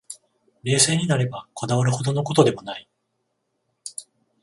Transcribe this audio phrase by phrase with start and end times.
[0.63, 2.89] 冷静になれば、こだわるほどの事でもない